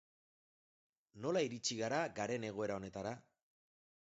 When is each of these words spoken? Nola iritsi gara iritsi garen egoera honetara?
Nola 1.25 1.43
iritsi 1.49 1.77
gara 1.81 1.99
iritsi 2.01 2.17
garen 2.21 2.49
egoera 2.53 2.79
honetara? 2.81 3.13